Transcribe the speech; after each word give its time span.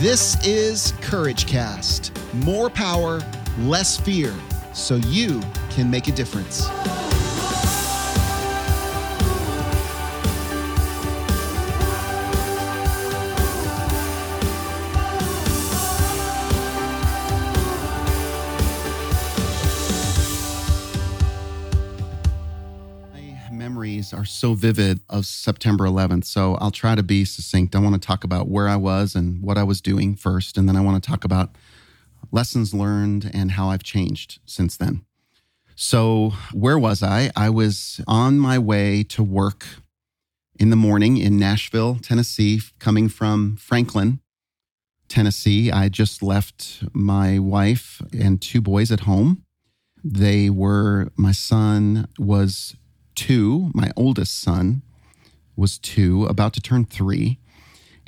This 0.00 0.42
is 0.46 0.94
Courage 1.02 1.46
Cast. 1.46 2.10
More 2.32 2.70
power, 2.70 3.20
less 3.58 3.98
fear, 3.98 4.34
so 4.72 4.94
you 4.96 5.42
can 5.68 5.90
make 5.90 6.08
a 6.08 6.12
difference. 6.12 6.66
Are 24.20 24.24
so 24.26 24.52
vivid 24.52 25.00
of 25.08 25.24
September 25.24 25.84
11th. 25.84 26.26
So 26.26 26.56
I'll 26.56 26.70
try 26.70 26.94
to 26.94 27.02
be 27.02 27.24
succinct. 27.24 27.74
I 27.74 27.78
want 27.78 27.94
to 27.94 28.06
talk 28.06 28.22
about 28.22 28.48
where 28.48 28.68
I 28.68 28.76
was 28.76 29.14
and 29.14 29.42
what 29.42 29.56
I 29.56 29.62
was 29.62 29.80
doing 29.80 30.14
first. 30.14 30.58
And 30.58 30.68
then 30.68 30.76
I 30.76 30.82
want 30.82 31.02
to 31.02 31.10
talk 31.10 31.24
about 31.24 31.56
lessons 32.30 32.74
learned 32.74 33.30
and 33.32 33.52
how 33.52 33.70
I've 33.70 33.82
changed 33.82 34.38
since 34.44 34.76
then. 34.76 35.06
So, 35.74 36.34
where 36.52 36.78
was 36.78 37.02
I? 37.02 37.30
I 37.34 37.48
was 37.48 38.02
on 38.06 38.38
my 38.38 38.58
way 38.58 39.02
to 39.04 39.22
work 39.22 39.64
in 40.58 40.68
the 40.68 40.76
morning 40.76 41.16
in 41.16 41.38
Nashville, 41.38 41.94
Tennessee, 42.02 42.60
coming 42.78 43.08
from 43.08 43.56
Franklin, 43.56 44.20
Tennessee. 45.08 45.72
I 45.72 45.88
just 45.88 46.22
left 46.22 46.84
my 46.92 47.38
wife 47.38 48.02
and 48.12 48.42
two 48.42 48.60
boys 48.60 48.92
at 48.92 49.00
home. 49.00 49.44
They 50.04 50.50
were, 50.50 51.08
my 51.16 51.32
son 51.32 52.06
was 52.18 52.76
two. 53.14 53.70
My 53.74 53.90
oldest 53.96 54.40
son 54.40 54.82
was 55.56 55.78
two, 55.78 56.24
about 56.24 56.52
to 56.54 56.60
turn 56.60 56.84
three. 56.84 57.38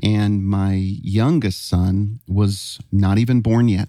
And 0.03 0.45
my 0.45 0.75
youngest 0.75 1.69
son 1.69 2.21
was 2.27 2.81
not 2.91 3.19
even 3.19 3.41
born 3.41 3.69
yet. 3.69 3.89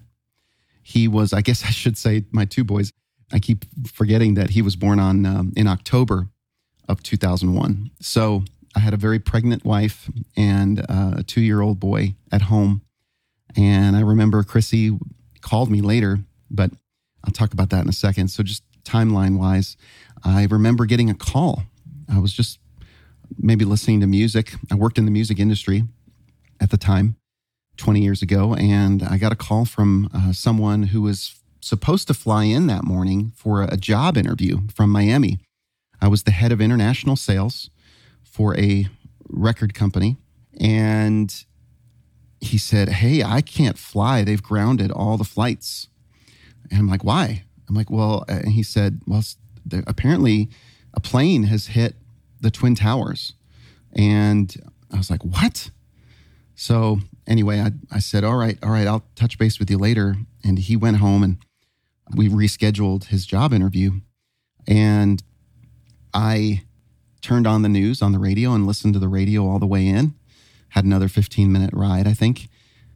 He 0.84 1.08
was, 1.08 1.34
I 1.34 1.42
guess 1.42 1.64
I 1.66 1.70
should 1.70 1.98
say, 1.98 2.26
my 2.32 2.46
two 2.46 2.64
boys. 2.64 2.92
I 3.32 3.40
keep 3.40 3.66
forgetting 3.88 4.36
that 4.36 4.52
he 4.52 4.62
was 4.62 4.76
born 4.76 5.00
on 5.00 5.26
um, 5.26 5.54
in 5.56 5.68
October 5.68 6.28
of 6.88 7.02
2001. 7.02 7.90
So 8.00 8.44
I 8.76 8.80
had 8.80 8.94
a 8.94 8.98
very 8.98 9.18
pregnant 9.20 9.66
wife 9.66 10.12
and 10.36 10.80
uh, 10.82 11.16
a 11.18 11.24
two 11.24 11.42
year 11.42 11.62
old 11.62 11.80
boy 11.80 12.16
at 12.32 12.44
home. 12.44 12.82
And 13.56 13.96
I 13.96 14.02
remember 14.02 14.44
Chrissy 14.44 14.98
called 15.42 15.72
me 15.72 15.82
later, 15.82 16.20
but 16.52 16.72
I'll 17.24 17.34
talk 17.34 17.54
about 17.54 17.70
that 17.70 17.84
in 17.84 17.90
a 17.90 17.94
second. 17.94 18.30
So 18.30 18.44
just 18.44 18.64
timeline 18.94 19.38
wise, 19.38 19.76
I 20.24 20.46
remember 20.50 20.86
getting 20.86 21.10
a 21.10 21.16
call. 21.16 21.64
I 22.12 22.20
was 22.20 22.34
just 22.34 22.60
maybe 23.38 23.66
listening 23.66 24.00
to 24.02 24.08
music. 24.08 24.54
I 24.72 24.76
worked 24.76 24.98
in 24.98 25.06
the 25.06 25.12
music 25.12 25.40
industry 25.40 25.84
at 26.60 26.70
the 26.70 26.78
time, 26.78 27.16
20 27.78 28.02
years 28.02 28.22
ago, 28.22 28.54
and 28.54 29.02
I 29.04 29.18
got 29.18 29.32
a 29.32 29.36
call 29.36 29.66
from 29.66 30.10
uh, 30.14 30.32
someone 30.32 30.84
who 30.84 31.02
was 31.02 31.42
supposed 31.60 32.08
to 32.08 32.14
fly 32.14 32.44
in 32.44 32.68
that 32.68 32.84
morning 32.84 33.32
for 33.36 33.64
a 33.64 33.78
job 33.78 34.18
interview 34.18 34.68
from 34.74 34.92
Miami. 34.92 35.40
I 36.02 36.08
was 36.08 36.24
the 36.24 36.32
head 36.32 36.52
of 36.52 36.62
international 36.62 37.16
sales 37.16 37.70
for 38.24 38.58
a 38.58 38.88
record 39.30 39.74
company, 39.74 40.18
and 40.60 41.34
he 42.42 42.58
said, 42.58 42.90
Hey, 42.90 43.24
I 43.24 43.42
can't 43.42 43.78
fly. 43.78 44.24
They've 44.24 44.44
grounded 44.44 44.92
all 44.92 45.18
the 45.18 45.24
flights. 45.24 45.88
And 46.70 46.80
I'm 46.80 46.88
like, 46.88 47.04
Why? 47.04 47.46
I'm 47.68 47.76
like, 47.76 47.90
Well, 47.90 48.26
uh, 48.30 48.34
and 48.44 48.54
he 48.54 48.64
said, 48.64 49.02
Well, 49.08 49.24
there, 49.66 49.84
apparently 49.88 50.50
a 50.94 51.00
plane 51.00 51.44
has 51.44 51.68
hit 51.68 51.96
the 52.40 52.52
Twin 52.52 52.76
Towers. 52.76 53.34
And 53.94 54.56
I 54.92 54.98
was 54.98 55.10
like, 55.10 55.24
what? 55.24 55.72
So 56.56 57.00
anyway, 57.26 57.60
I, 57.60 57.72
I 57.92 58.00
said, 58.00 58.24
all 58.24 58.36
right, 58.36 58.58
all 58.62 58.70
right, 58.70 58.88
I'll 58.88 59.06
touch 59.16 59.38
base 59.38 59.60
with 59.60 59.70
you 59.70 59.78
later. 59.78 60.16
And 60.44 60.60
he 60.60 60.76
went 60.76 60.98
home 60.98 61.24
and 61.24 61.38
we 62.16 62.30
rescheduled 62.30 63.06
his 63.06 63.26
job 63.26 63.54
interview. 63.54 64.02
And 64.68 65.24
I 66.14 66.64
turned 67.22 67.48
on 67.48 67.62
the 67.62 67.70
news 67.70 68.02
on 68.02 68.12
the 68.12 68.20
radio 68.20 68.54
and 68.54 68.68
listened 68.68 68.94
to 68.94 69.00
the 69.00 69.08
radio 69.08 69.48
all 69.48 69.60
the 69.60 69.66
way 69.66 69.88
in. 69.88 70.14
Had 70.70 70.86
another 70.86 71.08
15 71.08 71.52
minute 71.52 71.72
ride, 71.74 72.08
I 72.08 72.14
think. 72.14 72.50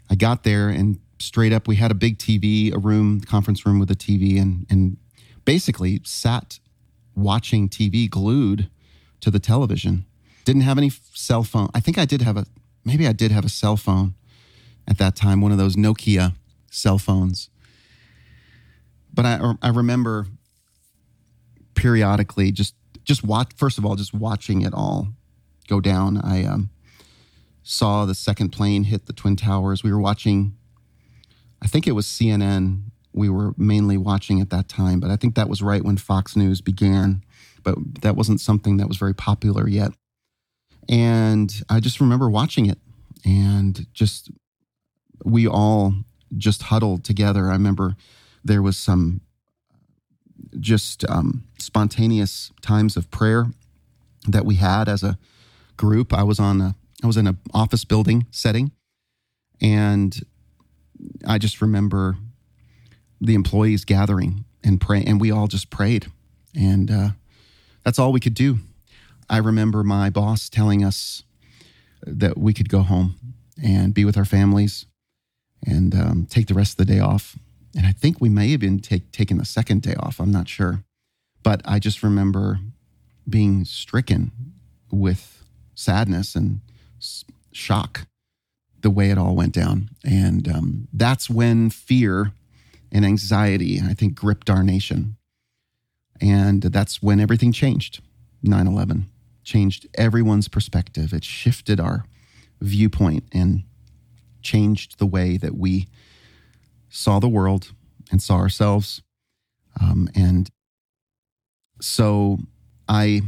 I 0.09 0.15
got 0.15 0.43
there 0.43 0.69
and 0.69 0.99
straight 1.19 1.53
up, 1.53 1.67
we 1.67 1.75
had 1.75 1.91
a 1.91 1.95
big 1.95 2.17
TV, 2.17 2.73
a 2.73 2.77
room, 2.77 3.21
conference 3.21 3.65
room 3.65 3.79
with 3.79 3.91
a 3.91 3.95
TV, 3.95 4.39
and, 4.41 4.65
and 4.69 4.97
basically 5.45 6.01
sat 6.03 6.59
watching 7.15 7.67
TV 7.69 8.09
glued 8.09 8.69
to 9.21 9.31
the 9.31 9.39
television. 9.39 10.05
Didn't 10.45 10.61
have 10.61 10.77
any 10.77 10.91
cell 11.13 11.43
phone. 11.43 11.69
I 11.73 11.79
think 11.79 11.97
I 11.97 12.05
did 12.05 12.21
have 12.21 12.37
a, 12.37 12.45
maybe 12.85 13.07
I 13.07 13.13
did 13.13 13.31
have 13.31 13.45
a 13.45 13.49
cell 13.49 13.77
phone 13.77 14.13
at 14.87 14.97
that 14.99 15.15
time, 15.15 15.41
one 15.41 15.51
of 15.51 15.57
those 15.57 15.75
Nokia 15.75 16.35
cell 16.71 16.97
phones. 16.97 17.49
But 19.13 19.25
I, 19.25 19.53
I 19.61 19.69
remember 19.69 20.27
periodically 21.73 22.51
just, 22.51 22.75
just 23.03 23.23
watch, 23.23 23.51
first 23.55 23.77
of 23.77 23.85
all, 23.85 23.95
just 23.95 24.13
watching 24.13 24.61
it 24.61 24.73
all 24.73 25.09
go 25.67 25.81
down. 25.81 26.17
I 26.17 26.45
um, 26.45 26.69
saw 27.63 28.05
the 28.05 28.15
second 28.15 28.49
plane 28.49 28.85
hit 28.85 29.05
the 29.05 29.13
Twin 29.13 29.35
Towers. 29.35 29.83
We 29.83 29.91
were 29.91 29.99
watching, 29.99 30.55
I 31.61 31.67
think 31.67 31.87
it 31.87 31.93
was 31.93 32.05
CNN 32.05 32.83
we 33.17 33.29
were 33.29 33.53
mainly 33.57 33.97
watching 33.97 34.39
at 34.39 34.51
that 34.51 34.69
time. 34.69 34.99
But 34.99 35.09
I 35.09 35.15
think 35.15 35.35
that 35.35 35.49
was 35.49 35.61
right 35.61 35.83
when 35.83 35.97
Fox 35.97 36.35
News 36.35 36.61
began, 36.61 37.23
but 37.63 37.75
that 38.01 38.15
wasn't 38.15 38.39
something 38.39 38.77
that 38.77 38.87
was 38.87 38.97
very 38.97 39.15
popular 39.15 39.67
yet. 39.67 39.91
And 40.87 41.51
I 41.67 41.79
just 41.79 41.99
remember 41.99 42.29
watching 42.29 42.67
it 42.67 42.77
and 43.25 43.87
just, 43.93 44.31
we 45.25 45.47
all 45.47 45.95
just 46.37 46.63
huddled 46.63 47.03
together. 47.03 47.47
I 47.47 47.53
remember 47.53 47.95
there 48.43 48.61
was 48.61 48.77
some 48.77 49.21
just 50.59 51.03
um, 51.09 51.43
spontaneous 51.57 52.51
times 52.61 52.95
of 52.95 53.09
prayer 53.09 53.47
that 54.27 54.45
we 54.45 54.55
had 54.55 54.87
as 54.87 55.03
a 55.03 55.17
group. 55.75 56.13
I 56.13 56.23
was 56.23 56.39
on 56.39 56.61
a, 56.61 56.75
I 57.03 57.07
was 57.07 57.17
in 57.17 57.27
an 57.27 57.37
office 57.53 57.83
building 57.83 58.27
setting 58.31 58.71
and 59.59 60.23
I 61.27 61.37
just 61.37 61.61
remember 61.61 62.17
the 63.19 63.35
employees 63.35 63.85
gathering 63.85 64.45
and 64.63 64.79
pray, 64.79 65.03
and 65.05 65.19
we 65.19 65.29
all 65.29 65.47
just 65.47 65.69
prayed, 65.69 66.07
and 66.55 66.89
uh, 66.89 67.09
that's 67.83 67.99
all 67.99 68.11
we 68.11 68.19
could 68.19 68.33
do. 68.33 68.59
I 69.29 69.37
remember 69.37 69.83
my 69.83 70.09
boss 70.09 70.49
telling 70.49 70.83
us 70.83 71.23
that 72.03 72.37
we 72.37 72.53
could 72.53 72.69
go 72.69 72.81
home 72.81 73.15
and 73.61 73.93
be 73.93 74.05
with 74.05 74.17
our 74.17 74.25
families 74.25 74.85
and 75.65 75.93
um, 75.93 76.27
take 76.29 76.47
the 76.47 76.53
rest 76.53 76.79
of 76.79 76.85
the 76.87 76.93
day 76.93 76.99
off. 76.99 77.37
And 77.75 77.85
I 77.85 77.91
think 77.91 78.21
we 78.21 78.29
may 78.29 78.51
have 78.51 78.59
been 78.59 78.79
take, 78.79 79.11
taking 79.11 79.37
the 79.37 79.45
second 79.45 79.81
day 79.81 79.95
off. 79.95 80.19
I'm 80.19 80.31
not 80.31 80.47
sure. 80.47 80.83
But 81.43 81.61
I 81.65 81.79
just 81.79 82.03
remember 82.03 82.59
being 83.27 83.65
stricken 83.65 84.31
with 84.91 85.43
sadness 85.75 86.35
and 86.35 86.61
shock 87.51 88.07
the 88.81 88.89
way 88.89 89.09
it 89.09 89.17
all 89.17 89.35
went 89.35 89.53
down. 89.53 89.89
And 90.03 90.47
um, 90.47 90.87
that's 90.93 91.29
when 91.29 91.69
fear 91.69 92.31
and 92.91 93.05
anxiety, 93.05 93.81
I 93.83 93.93
think, 93.93 94.15
gripped 94.15 94.49
our 94.49 94.63
nation. 94.63 95.17
And 96.21 96.61
that's 96.61 97.01
when 97.01 97.19
everything 97.19 97.51
changed. 97.51 98.01
9 98.43 98.67
11 98.67 99.05
changed 99.43 99.87
everyone's 99.95 100.47
perspective. 100.47 101.13
It 101.13 101.23
shifted 101.23 101.79
our 101.79 102.05
viewpoint 102.61 103.23
and 103.31 103.63
changed 104.41 104.99
the 104.99 105.05
way 105.05 105.37
that 105.37 105.55
we 105.55 105.87
saw 106.89 107.19
the 107.19 107.29
world 107.29 107.71
and 108.11 108.21
saw 108.21 108.35
ourselves. 108.35 109.01
Um, 109.81 110.09
and 110.15 110.49
so 111.81 112.39
I, 112.87 113.21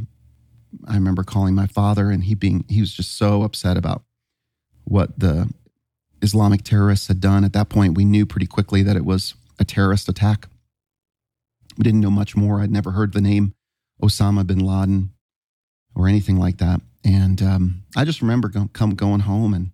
I 0.87 0.95
remember 0.95 1.23
calling 1.23 1.55
my 1.55 1.67
father, 1.67 2.09
and 2.09 2.23
he 2.23 2.35
being 2.35 2.65
he 2.67 2.79
was 2.79 2.93
just 2.93 3.17
so 3.17 3.43
upset 3.43 3.77
about 3.77 4.03
what 4.89 5.17
the 5.17 5.49
Islamic 6.21 6.63
terrorists 6.63 7.07
had 7.07 7.21
done. 7.21 7.43
At 7.43 7.53
that 7.53 7.69
point, 7.69 7.95
we 7.95 8.05
knew 8.05 8.25
pretty 8.25 8.47
quickly 8.47 8.83
that 8.83 8.97
it 8.97 9.05
was 9.05 9.35
a 9.59 9.63
terrorist 9.63 10.09
attack. 10.09 10.47
We 11.77 11.83
didn't 11.83 12.01
know 12.01 12.11
much 12.11 12.35
more. 12.35 12.61
I'd 12.61 12.71
never 12.71 12.91
heard 12.91 13.13
the 13.13 13.21
name 13.21 13.53
Osama 14.01 14.45
bin 14.45 14.59
Laden 14.59 15.11
or 15.95 16.07
anything 16.07 16.37
like 16.37 16.57
that. 16.57 16.81
And 17.05 17.41
um, 17.41 17.83
I 17.95 18.03
just 18.03 18.21
remember 18.21 18.49
go, 18.49 18.69
come 18.73 18.95
going 18.95 19.21
home 19.21 19.53
and 19.53 19.71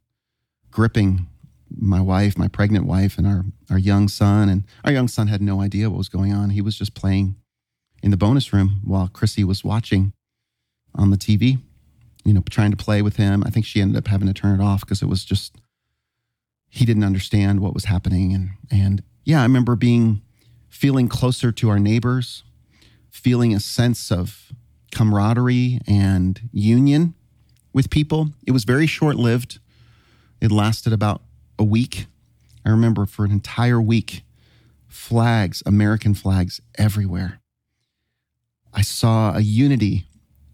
gripping 0.70 1.28
my 1.76 2.00
wife, 2.00 2.38
my 2.38 2.48
pregnant 2.48 2.86
wife, 2.86 3.18
and 3.18 3.26
our, 3.26 3.46
our 3.70 3.80
young 3.80 4.08
son. 4.08 4.50
And 4.50 4.66
our 4.84 4.92
young 4.92 5.08
son 5.08 5.28
had 5.28 5.42
no 5.42 5.62
idea 5.62 5.90
what 5.90 5.98
was 5.98 6.10
going 6.10 6.32
on. 6.32 6.52
He 6.52 6.62
was 6.62 6.78
just 6.78 6.94
playing 6.94 7.36
in 8.04 8.12
the 8.12 8.18
bonus 8.18 8.54
room 8.54 8.82
while 8.84 9.08
Chrissy 9.08 9.44
was 9.44 9.64
watching 9.64 10.14
on 10.94 11.10
the 11.10 11.18
TV, 11.18 11.60
you 12.26 12.34
know, 12.34 12.44
trying 12.50 12.72
to 12.72 12.78
play 12.78 13.02
with 13.02 13.16
him. 13.16 13.44
I 13.46 13.52
think 13.52 13.66
she 13.66 13.80
ended 13.80 13.98
up 13.98 14.08
having 14.08 14.28
to 14.28 14.34
turn 14.34 14.60
it 14.60 14.64
off 14.64 14.82
because 14.82 15.02
it 15.02 15.06
was 15.06 15.24
just, 15.24 15.56
he 16.68 16.84
didn't 16.84 17.04
understand 17.04 17.62
what 17.62 17.74
was 17.74 17.86
happening. 17.86 18.34
And, 18.34 18.50
and 18.70 19.04
yeah, 19.24 19.40
I 19.40 19.44
remember 19.44 19.76
being 19.76 20.22
feeling 20.68 21.08
closer 21.08 21.52
to 21.52 21.70
our 21.70 21.80
neighbors, 21.80 22.44
feeling 23.10 23.54
a 23.54 23.60
sense 23.60 24.12
of 24.12 24.52
camaraderie 24.92 25.80
and 25.88 26.50
union 26.52 27.14
with 27.72 27.90
people. 27.90 28.30
It 28.46 28.52
was 28.52 28.64
very 28.64 28.88
short 28.88 29.16
lived. 29.16 29.60
It 30.42 30.52
lasted 30.52 30.92
about 30.92 31.22
a 31.60 31.64
week. 31.64 32.08
I 32.66 32.72
remember 32.72 33.06
for 33.06 33.24
an 33.24 33.32
entire 33.32 33.80
week, 33.80 34.24
flags, 34.88 35.62
American 35.66 36.14
flags 36.16 36.60
everywhere. 36.78 37.40
I 38.74 38.82
saw 38.82 39.36
a 39.36 39.42
unity 39.42 40.08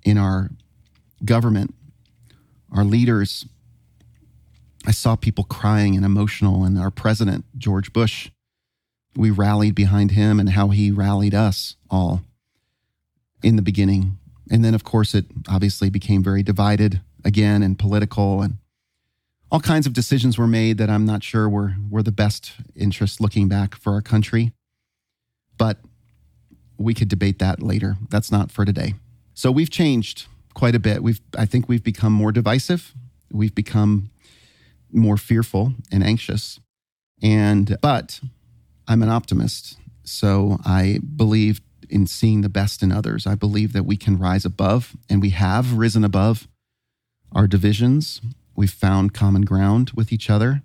in 0.03 0.17
our 0.17 0.49
government, 1.23 1.73
our 2.71 2.83
leaders. 2.83 3.45
I 4.85 4.91
saw 4.91 5.15
people 5.15 5.43
crying 5.43 5.95
and 5.95 6.05
emotional, 6.05 6.63
and 6.63 6.79
our 6.79 6.91
president, 6.91 7.45
George 7.57 7.93
Bush, 7.93 8.29
we 9.15 9.29
rallied 9.29 9.75
behind 9.75 10.11
him 10.11 10.39
and 10.39 10.51
how 10.51 10.69
he 10.69 10.89
rallied 10.89 11.35
us 11.35 11.75
all 11.89 12.21
in 13.43 13.57
the 13.57 13.61
beginning. 13.61 14.17
And 14.49 14.65
then, 14.65 14.73
of 14.73 14.83
course, 14.83 15.13
it 15.13 15.25
obviously 15.47 15.89
became 15.89 16.23
very 16.23 16.43
divided 16.43 17.01
again 17.23 17.61
and 17.61 17.77
political, 17.77 18.41
and 18.41 18.57
all 19.51 19.59
kinds 19.59 19.85
of 19.85 19.93
decisions 19.93 20.37
were 20.37 20.47
made 20.47 20.77
that 20.77 20.89
I'm 20.89 21.05
not 21.05 21.23
sure 21.23 21.47
were, 21.47 21.75
were 21.89 22.03
the 22.03 22.11
best 22.11 22.53
interest 22.75 23.19
looking 23.19 23.47
back 23.47 23.75
for 23.75 23.93
our 23.93 24.01
country. 24.01 24.53
But 25.57 25.77
we 26.77 26.93
could 26.93 27.09
debate 27.09 27.39
that 27.39 27.61
later. 27.61 27.97
That's 28.09 28.31
not 28.31 28.49
for 28.51 28.65
today. 28.65 28.95
So 29.33 29.51
we've 29.51 29.69
changed 29.69 30.27
quite 30.53 30.75
a 30.75 30.79
bit. 30.79 31.03
We've 31.03 31.21
I 31.37 31.45
think 31.45 31.67
we've 31.67 31.83
become 31.83 32.13
more 32.13 32.31
divisive. 32.31 32.93
We've 33.31 33.55
become 33.55 34.09
more 34.91 35.17
fearful 35.17 35.73
and 35.91 36.03
anxious. 36.03 36.59
And 37.21 37.77
but 37.81 38.19
I'm 38.87 39.03
an 39.03 39.09
optimist. 39.09 39.77
So 40.03 40.59
I 40.65 40.99
believe 41.15 41.61
in 41.89 42.07
seeing 42.07 42.41
the 42.41 42.49
best 42.49 42.81
in 42.81 42.91
others. 42.91 43.27
I 43.27 43.35
believe 43.35 43.73
that 43.73 43.85
we 43.85 43.97
can 43.97 44.17
rise 44.17 44.45
above 44.45 44.95
and 45.09 45.21
we 45.21 45.29
have 45.31 45.73
risen 45.73 46.03
above 46.03 46.47
our 47.31 47.47
divisions. 47.47 48.21
We've 48.55 48.71
found 48.71 49.13
common 49.13 49.43
ground 49.43 49.91
with 49.95 50.11
each 50.11 50.29
other. 50.29 50.63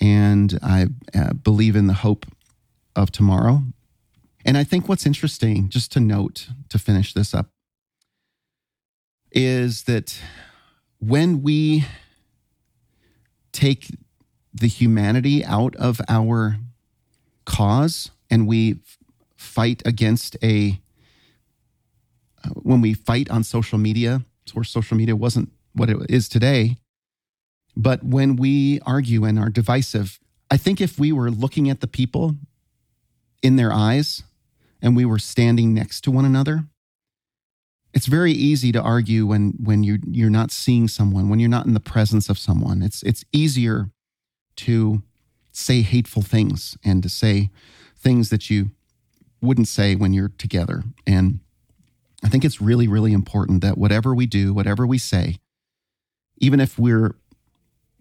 And 0.00 0.58
I 0.62 0.86
uh, 1.14 1.32
believe 1.34 1.76
in 1.76 1.86
the 1.86 1.94
hope 1.94 2.26
of 2.96 3.10
tomorrow 3.10 3.62
and 4.44 4.58
I 4.58 4.64
think 4.64 4.88
what's 4.88 5.06
interesting, 5.06 5.68
just 5.68 5.92
to 5.92 6.00
note 6.00 6.48
to 6.68 6.78
finish 6.78 7.14
this 7.14 7.34
up, 7.34 7.50
is 9.32 9.84
that 9.84 10.18
when 10.98 11.42
we 11.42 11.84
take 13.52 13.88
the 14.54 14.68
humanity 14.68 15.44
out 15.44 15.74
of 15.76 16.00
our 16.08 16.56
cause 17.44 18.10
and 18.30 18.46
we 18.46 18.76
fight 19.36 19.82
against 19.84 20.36
a, 20.42 20.80
when 22.54 22.80
we 22.80 22.94
fight 22.94 23.30
on 23.30 23.42
social 23.44 23.78
media, 23.78 24.22
where 24.52 24.64
social 24.64 24.96
media 24.96 25.16
wasn't 25.16 25.50
what 25.72 25.90
it 25.90 25.96
is 26.08 26.28
today, 26.28 26.76
but 27.76 28.04
when 28.04 28.36
we 28.36 28.80
argue 28.84 29.24
and 29.24 29.38
are 29.38 29.48
divisive, 29.48 30.20
I 30.50 30.56
think 30.56 30.80
if 30.80 30.98
we 30.98 31.12
were 31.12 31.30
looking 31.30 31.70
at 31.70 31.80
the 31.80 31.86
people 31.86 32.36
in 33.42 33.56
their 33.56 33.72
eyes 33.72 34.22
and 34.82 34.94
we 34.94 35.04
were 35.04 35.18
standing 35.18 35.72
next 35.72 36.02
to 36.02 36.10
one 36.10 36.24
another, 36.24 36.64
it's 37.94 38.06
very 38.06 38.32
easy 38.32 38.72
to 38.72 38.80
argue 38.80 39.26
when 39.26 39.54
when 39.62 39.82
you 39.82 39.98
you're 40.06 40.30
not 40.30 40.50
seeing 40.50 40.88
someone, 40.88 41.28
when 41.28 41.38
you're 41.38 41.50
not 41.50 41.66
in 41.66 41.74
the 41.74 41.80
presence 41.80 42.28
of 42.28 42.38
someone. 42.38 42.82
It's 42.82 43.02
it's 43.02 43.24
easier 43.32 43.90
to 44.56 45.02
say 45.52 45.82
hateful 45.82 46.22
things 46.22 46.76
and 46.84 47.02
to 47.02 47.08
say 47.08 47.50
things 47.96 48.30
that 48.30 48.48
you 48.48 48.70
wouldn't 49.40 49.68
say 49.68 49.94
when 49.94 50.12
you're 50.12 50.32
together. 50.38 50.84
And 51.06 51.40
I 52.24 52.28
think 52.28 52.44
it's 52.44 52.60
really 52.60 52.88
really 52.88 53.12
important 53.12 53.60
that 53.62 53.76
whatever 53.76 54.14
we 54.14 54.26
do, 54.26 54.54
whatever 54.54 54.86
we 54.86 54.98
say, 54.98 55.38
even 56.38 56.60
if 56.60 56.78
we're 56.78 57.14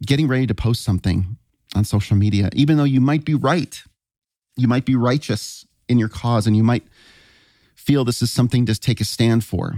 getting 0.06 0.28
ready 0.28 0.48
to 0.48 0.56
post 0.56 0.84
something 0.84 1.38
on 1.76 1.84
social 1.84 2.16
media, 2.16 2.50
even 2.54 2.78
though 2.78 2.86
you 2.86 3.02
might 3.02 3.26
be 3.26 3.36
right, 3.36 3.84
you 4.56 4.68
might 4.68 4.86
be 4.86 4.96
righteous 4.96 5.66
in 5.90 6.00
your 6.00 6.10
cause 6.10 6.48
and 6.48 6.56
you 6.56 6.64
might 6.64 6.84
feel 7.82 8.06
this 8.06 8.22
is 8.22 8.32
something 8.32 8.66
to 8.66 8.80
take 8.80 9.02
a 9.02 9.06
stand 9.06 9.44
for. 9.44 9.76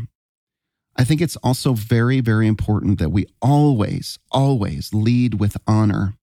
I 0.96 1.04
think 1.04 1.22
it's 1.22 1.38
also 1.38 1.74
very, 1.74 2.20
very 2.20 2.48
important 2.48 3.00
that 3.00 3.10
we 3.10 3.26
always, 3.42 4.20
always 4.32 4.94
lead 4.94 5.40
with 5.40 5.58
honor 5.66 6.16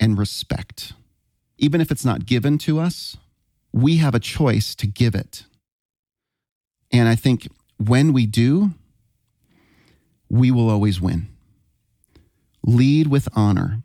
and 0.00 0.18
respect. 0.18 0.94
Even 1.58 1.80
if 1.80 1.90
it's 1.90 2.04
not 2.04 2.26
given 2.26 2.58
to 2.58 2.80
us, 2.80 3.16
we 3.72 3.98
have 3.98 4.14
a 4.14 4.20
choice 4.20 4.74
to 4.74 4.86
give 4.86 5.14
it. 5.14 5.44
And 6.90 7.08
I 7.08 7.14
think 7.14 7.48
when 7.78 8.12
we 8.12 8.26
do, 8.26 8.72
we 10.28 10.50
will 10.50 10.68
always 10.68 11.00
win. 11.00 11.28
Lead 12.64 13.06
with 13.06 13.28
honor, 13.34 13.82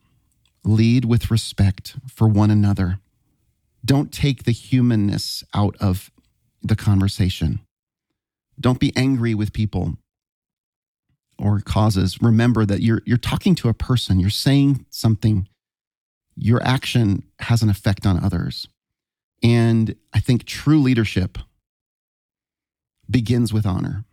lead 0.64 1.06
with 1.06 1.30
respect 1.30 1.96
for 2.08 2.28
one 2.28 2.50
another 2.50 3.00
don't 3.88 4.12
take 4.12 4.44
the 4.44 4.52
humanness 4.52 5.44
out 5.54 5.76
of 5.80 6.12
the 6.62 6.76
conversation. 6.76 7.60
Don't 8.60 8.80
be 8.80 8.94
angry 8.96 9.34
with 9.34 9.54
people 9.54 9.98
or 11.38 11.60
causes. 11.60 12.22
Remember 12.22 12.66
that 12.66 12.82
you're, 12.82 13.02
you're 13.06 13.18
talking 13.18 13.56
to 13.56 13.70
a 13.70 13.74
person, 13.74 14.20
you're 14.20 14.30
saying 14.30 14.86
something, 14.90 15.48
your 16.36 16.62
action 16.64 17.24
has 17.40 17.62
an 17.62 17.70
effect 17.70 18.06
on 18.06 18.24
others. 18.24 18.68
And 19.44 19.96
I 20.14 20.20
think 20.20 20.46
true 20.46 20.80
leadership 20.80 21.38
begins 23.10 23.54
with 23.54 23.66
honor. 23.66 24.04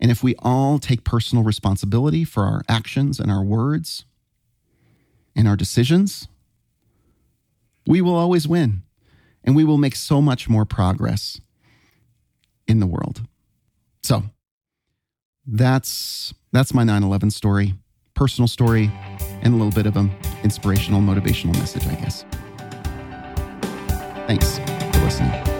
And 0.00 0.10
if 0.10 0.22
we 0.22 0.34
all 0.40 0.78
take 0.78 1.04
personal 1.04 1.44
responsibility 1.44 2.24
for 2.24 2.44
our 2.44 2.62
actions 2.68 3.20
and 3.20 3.30
our 3.30 3.44
words 3.44 4.04
and 5.36 5.46
our 5.46 5.56
decisions, 5.56 6.26
we 7.86 8.00
will 8.00 8.16
always 8.16 8.48
win 8.48 8.82
and 9.44 9.56
we 9.56 9.64
will 9.64 9.78
make 9.78 9.96
so 9.96 10.20
much 10.20 10.48
more 10.48 10.64
progress 10.64 11.40
in 12.66 12.80
the 12.80 12.86
world. 12.86 13.22
So 14.02 14.24
that's 15.46 16.32
that's 16.52 16.74
my 16.74 16.84
9/11 16.84 17.32
story, 17.32 17.74
personal 18.14 18.48
story 18.48 18.90
and 19.42 19.54
a 19.54 19.56
little 19.56 19.72
bit 19.72 19.86
of 19.86 19.96
an 19.96 20.10
inspirational 20.42 21.00
motivational 21.00 21.54
message, 21.54 21.86
I 21.86 21.94
guess. 21.96 22.24
Thanks 24.26 24.58
for 24.58 25.04
listening. 25.04 25.51